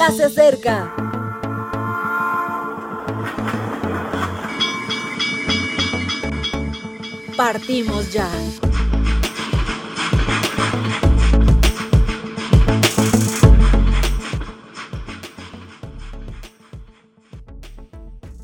ya 0.00 0.10
se 0.12 0.24
acerca. 0.24 0.94
Partimos 7.36 8.10
ya. 8.10 8.26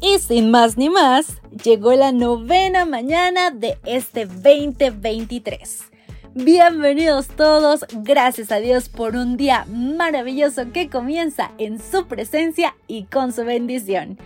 Y 0.03 0.19
sin 0.19 0.51
más 0.51 0.77
ni 0.77 0.91
más, 0.91 1.41
llegó 1.65 1.95
la 1.95 2.13
novena 2.13 2.85
mañana 2.85 3.51
de 3.51 3.79
este 3.87 4.27
2023. 4.27 5.96
Bienvenidos 6.39 7.29
todos, 7.29 7.87
gracias 8.03 8.53
a 8.53 8.57
Dios 8.57 8.91
por 8.91 9.17
un 9.17 9.39
día 9.39 9.65
maravilloso 9.71 10.71
que 10.71 10.91
comienza 10.91 11.53
en 11.57 11.81
su 11.81 12.07
presencia 12.09 12.77
y 12.87 13.05
con 13.05 13.33
su 13.33 13.43
bendición. 13.43 14.19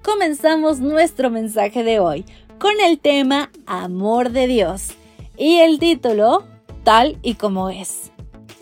Comenzamos 0.00 0.78
nuestro 0.78 1.28
mensaje 1.28 1.82
de 1.82 1.98
hoy 1.98 2.24
con 2.60 2.70
el 2.80 3.00
tema 3.00 3.50
Amor 3.66 4.30
de 4.30 4.46
Dios 4.46 4.90
y 5.36 5.56
el 5.56 5.80
título 5.80 6.44
Tal 6.84 7.18
y 7.22 7.34
como 7.34 7.68
es. 7.68 8.12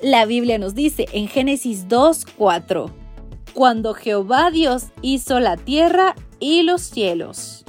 La 0.00 0.24
Biblia 0.24 0.56
nos 0.56 0.74
dice 0.74 1.04
en 1.12 1.28
Génesis 1.28 1.86
2.4, 1.88 2.90
Cuando 3.52 3.92
Jehová 3.92 4.50
Dios 4.50 4.86
hizo 5.02 5.40
la 5.40 5.58
tierra 5.58 6.14
y 6.40 6.62
los 6.62 6.80
cielos. 6.80 7.66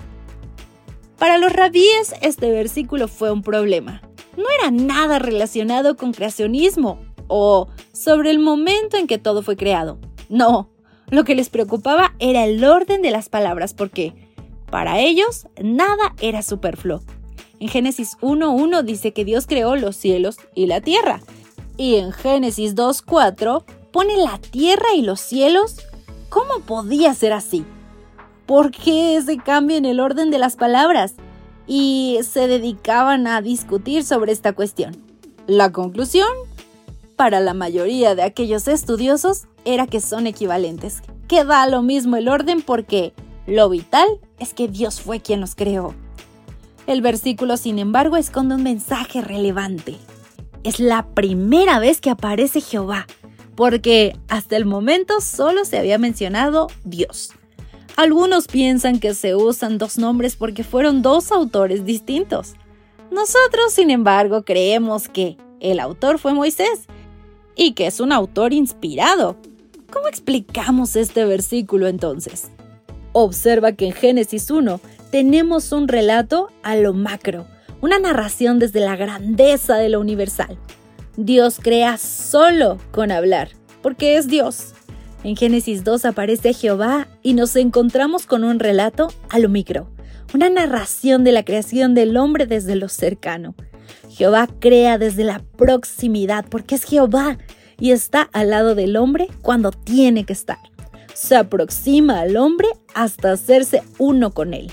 Para 1.20 1.38
los 1.38 1.52
rabíes 1.52 2.14
este 2.22 2.50
versículo 2.52 3.10
fue 3.10 3.34
un 3.34 3.42
problema. 3.42 4.02
No 4.38 4.46
era 4.60 4.72
nada 4.72 5.20
relacionado 5.20 5.96
con 5.96 6.14
creacionismo 6.14 7.00
o 7.28 7.68
sobre 7.94 8.32
el 8.32 8.40
momento 8.40 8.98
en 8.98 9.08
que 9.08 9.18
todo 9.18 9.42
fue 9.42 9.56
creado. 9.56 9.98
No, 10.30 10.70
lo 11.10 11.24
que 11.24 11.36
les 11.36 11.50
preocupaba 11.50 12.14
era 12.20 12.46
el 12.46 12.64
orden 12.64 13.02
de 13.02 13.12
las 13.12 13.30
palabras 13.30 13.74
porque 13.74 14.14
para 14.70 15.00
ellos 15.00 15.48
nada 15.62 16.16
era 16.20 16.42
superfluo. 16.42 17.02
En 17.60 17.70
Génesis 17.70 18.18
1.1 18.22 18.84
dice 18.84 19.14
que 19.14 19.24
Dios 19.24 19.48
creó 19.48 19.76
los 19.76 19.96
cielos 19.96 20.38
y 20.54 20.68
la 20.68 20.82
tierra. 20.82 21.22
Y 21.78 21.96
en 21.96 22.12
Génesis 22.12 22.76
2.4 22.76 23.64
pone 23.92 24.18
la 24.18 24.38
tierra 24.40 24.94
y 24.96 25.02
los 25.02 25.22
cielos. 25.22 25.78
¿Cómo 26.30 26.60
podía 26.60 27.14
ser 27.14 27.34
así? 27.34 27.66
¿Por 28.46 28.72
qué 28.72 29.16
ese 29.16 29.38
cambio 29.38 29.78
en 29.78 29.86
el 29.86 30.00
orden 30.00 30.32
de 30.32 30.38
las 30.38 30.56
palabras? 30.56 31.16
Y 31.68 32.20
se 32.24 32.48
dedicaban 32.48 33.28
a 33.28 33.42
discutir 33.42 34.04
sobre 34.04 34.32
esta 34.32 34.54
cuestión. 34.54 34.96
La 35.48 35.72
conclusión, 35.72 36.30
para 37.16 37.40
la 37.40 37.54
mayoría 37.54 38.16
de 38.16 38.24
aquellos 38.24 38.68
estudiosos, 38.68 39.48
era 39.64 39.88
que 39.88 40.00
son 40.00 40.28
equivalentes, 40.28 41.02
que 41.28 41.44
da 41.44 41.68
lo 41.68 41.82
mismo 41.82 42.16
el 42.18 42.28
orden 42.28 42.62
porque 42.62 43.14
lo 43.48 43.70
vital 43.70 44.08
es 44.40 44.54
que 44.54 44.68
Dios 44.68 45.02
fue 45.02 45.20
quien 45.20 45.42
los 45.42 45.56
creó. 45.56 45.94
El 46.88 47.02
versículo, 47.02 47.58
sin 47.58 47.80
embargo, 47.80 48.18
esconde 48.18 48.56
un 48.56 48.64
mensaje 48.64 49.22
relevante. 49.22 49.98
Es 50.64 50.80
la 50.80 51.08
primera 51.08 51.80
vez 51.80 52.00
que 52.00 52.12
aparece 52.12 52.62
Jehová, 52.62 53.08
porque 53.56 54.18
hasta 54.28 54.56
el 54.58 54.66
momento 54.66 55.22
solo 55.22 55.66
se 55.66 55.78
había 55.78 55.98
mencionado 55.98 56.68
Dios. 56.84 57.34
Algunos 57.96 58.48
piensan 58.48 59.00
que 59.00 59.14
se 59.14 59.36
usan 59.36 59.78
dos 59.78 59.98
nombres 59.98 60.36
porque 60.36 60.66
fueron 60.66 61.02
dos 61.02 61.32
autores 61.32 61.86
distintos. 61.86 62.56
Nosotros, 63.10 63.72
sin 63.72 63.90
embargo, 63.90 64.44
creemos 64.44 65.08
que 65.08 65.38
el 65.62 65.80
autor 65.80 66.20
fue 66.20 66.34
Moisés 66.34 66.88
y 67.56 67.72
que 67.72 67.88
es 67.88 68.02
un 68.02 68.12
autor 68.12 68.52
inspirado. 68.52 69.38
¿Cómo 69.92 70.10
explicamos 70.10 70.98
este 70.98 71.24
versículo 71.24 71.88
entonces? 71.88 72.52
Observa 73.14 73.72
que 73.72 73.86
en 73.86 73.94
Génesis 73.94 74.52
1 74.52 74.82
tenemos 75.10 75.72
un 75.72 75.88
relato 75.88 76.50
a 76.64 76.76
lo 76.76 76.92
macro, 76.94 77.48
una 77.80 77.98
narración 77.98 78.60
desde 78.60 78.82
la 78.82 78.98
grandeza 78.98 79.78
de 79.78 79.88
lo 79.88 80.02
universal. 80.02 80.58
Dios 81.16 81.60
crea 81.62 81.98
solo 81.98 82.78
con 82.92 83.10
hablar, 83.10 83.52
porque 83.82 84.18
es 84.18 84.28
Dios. 84.28 84.75
En 85.26 85.36
Génesis 85.36 85.84
2 85.84 86.06
aparece 86.06 86.54
Jehová 86.54 87.08
y 87.24 87.34
nos 87.34 87.56
encontramos 87.56 88.28
con 88.28 88.44
un 88.44 88.60
relato 88.60 89.08
a 89.30 89.40
lo 89.40 89.50
micro, 89.50 89.90
una 90.36 90.52
narración 90.52 91.24
de 91.24 91.32
la 91.32 91.44
creación 91.44 91.96
del 91.96 92.16
hombre 92.16 92.46
desde 92.46 92.76
lo 92.76 92.90
cercano. 92.90 93.56
Jehová 94.08 94.48
crea 94.60 95.00
desde 95.00 95.24
la 95.24 95.42
proximidad 95.58 96.46
porque 96.48 96.76
es 96.76 96.84
Jehová 96.84 97.40
y 97.80 97.90
está 97.90 98.22
al 98.34 98.52
lado 98.52 98.76
del 98.76 98.96
hombre 98.98 99.28
cuando 99.42 99.72
tiene 99.72 100.26
que 100.26 100.34
estar. 100.34 100.60
Se 101.16 101.36
aproxima 101.36 102.20
al 102.20 102.38
hombre 102.38 102.68
hasta 102.94 103.32
hacerse 103.32 103.82
uno 103.98 104.30
con 104.30 104.54
él. 104.54 104.72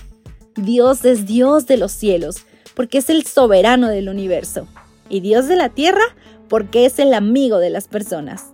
Dios 0.54 1.06
es 1.06 1.24
Dios 1.24 1.66
de 1.66 1.78
los 1.78 1.92
cielos 1.92 2.44
porque 2.74 2.98
es 2.98 3.08
el 3.08 3.24
soberano 3.24 3.88
del 3.88 4.10
universo 4.10 4.68
y 5.08 5.20
Dios 5.20 5.48
de 5.48 5.56
la 5.56 5.70
tierra 5.70 6.04
porque 6.50 6.84
es 6.84 6.98
el 6.98 7.14
amigo 7.14 7.56
de 7.56 7.70
las 7.70 7.88
personas. 7.88 8.51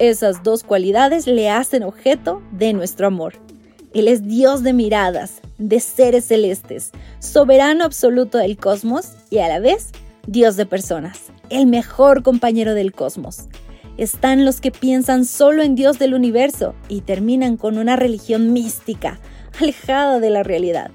Esas 0.00 0.42
dos 0.42 0.64
cualidades 0.64 1.26
le 1.26 1.50
hacen 1.50 1.82
objeto 1.82 2.42
de 2.52 2.72
nuestro 2.72 3.06
amor. 3.06 3.34
Él 3.92 4.08
es 4.08 4.26
Dios 4.26 4.62
de 4.62 4.72
miradas, 4.72 5.42
de 5.58 5.78
seres 5.78 6.24
celestes, 6.24 6.90
soberano 7.18 7.84
absoluto 7.84 8.38
del 8.38 8.56
cosmos 8.56 9.10
y 9.28 9.40
a 9.40 9.48
la 9.48 9.58
vez 9.58 9.90
Dios 10.26 10.56
de 10.56 10.64
personas, 10.64 11.24
el 11.50 11.66
mejor 11.66 12.22
compañero 12.22 12.72
del 12.72 12.92
cosmos. 12.92 13.48
Están 13.98 14.46
los 14.46 14.62
que 14.62 14.70
piensan 14.70 15.26
solo 15.26 15.62
en 15.62 15.74
Dios 15.74 15.98
del 15.98 16.14
universo 16.14 16.74
y 16.88 17.02
terminan 17.02 17.58
con 17.58 17.76
una 17.76 17.96
religión 17.96 18.54
mística, 18.54 19.20
alejada 19.60 20.18
de 20.18 20.30
la 20.30 20.42
realidad. 20.42 20.92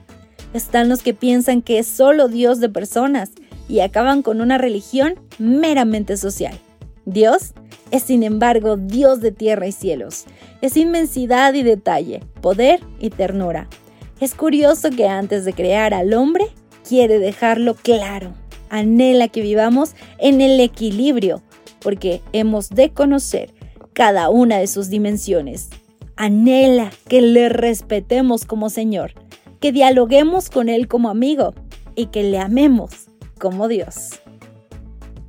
Están 0.56 0.90
los 0.90 1.04
que 1.04 1.14
piensan 1.14 1.62
que 1.62 1.78
es 1.78 1.86
solo 1.86 2.28
Dios 2.28 2.60
de 2.60 2.70
personas 2.70 3.30
y 3.70 3.82
acaban 3.82 4.24
con 4.24 4.42
una 4.42 4.58
religión 4.58 5.14
meramente 5.38 6.18
social. 6.18 6.60
Dios 7.06 7.54
es 7.91 8.03
sin 8.03 8.23
embargo 8.23 8.78
Dios 8.78 9.22
de 9.22 9.31
tierra 9.31 9.68
y 9.68 9.72
cielos. 9.72 10.25
Es 10.62 10.78
inmensidad 10.78 11.53
y 11.53 11.63
detalle, 11.63 12.22
poder 12.41 12.79
y 13.00 13.09
ternura. 13.09 13.68
Es 14.19 14.34
curioso 14.34 14.90
que 14.90 15.07
antes 15.07 15.46
de 15.46 15.53
crear 15.53 15.94
al 15.94 16.13
hombre, 16.13 16.46
quiere 16.88 17.19
dejarlo 17.19 17.75
claro. 17.75 18.34
Anhela 18.69 19.28
que 19.28 19.41
vivamos 19.41 19.96
en 20.18 20.41
el 20.41 20.59
equilibrio, 20.59 21.41
porque 21.79 22.22
hemos 22.34 22.69
de 22.69 22.91
conocer 22.91 23.53
cada 23.94 24.29
una 24.29 24.57
de 24.57 24.67
sus 24.67 24.90
dimensiones. 24.90 25.69
Anhela 26.16 26.91
que 27.07 27.22
le 27.22 27.50
respetemos 27.50 28.46
como 28.46 28.69
Señor, 28.69 29.13
que 29.59 29.72
dialoguemos 29.72 30.50
con 30.50 30.69
Él 30.69 30.88
como 30.88 31.09
amigo 31.09 31.53
y 31.96 32.07
que 32.07 32.23
le 32.23 32.40
amemos 32.40 33.07
como 33.40 33.67
Dios. 33.67 34.19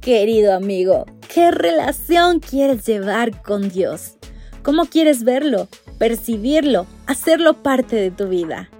Querido 0.00 0.54
amigo, 0.54 1.06
¿Qué 1.36 1.50
relación 1.50 2.40
quieres 2.40 2.86
llevar 2.86 3.42
con 3.42 3.68
Dios? 3.68 4.16
¿Cómo 4.62 4.86
quieres 4.86 5.22
verlo, 5.22 5.68
percibirlo, 5.98 6.86
hacerlo 7.06 7.62
parte 7.62 7.94
de 7.94 8.10
tu 8.10 8.28
vida? 8.28 8.70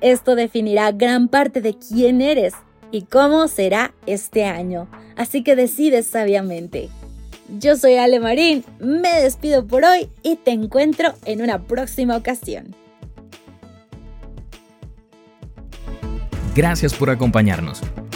Esto 0.00 0.34
definirá 0.34 0.90
gran 0.90 1.28
parte 1.28 1.60
de 1.60 1.74
quién 1.78 2.22
eres 2.22 2.54
y 2.90 3.02
cómo 3.02 3.46
será 3.46 3.94
este 4.06 4.46
año, 4.46 4.88
así 5.14 5.44
que 5.44 5.54
decides 5.54 6.08
sabiamente. 6.08 6.88
Yo 7.60 7.76
soy 7.76 7.94
Ale 7.94 8.18
Marín, 8.18 8.64
me 8.80 9.20
despido 9.22 9.64
por 9.64 9.84
hoy 9.84 10.10
y 10.24 10.34
te 10.34 10.50
encuentro 10.50 11.14
en 11.24 11.40
una 11.40 11.68
próxima 11.68 12.16
ocasión. 12.16 12.74
Gracias 16.56 16.94
por 16.94 17.10
acompañarnos. 17.10 17.80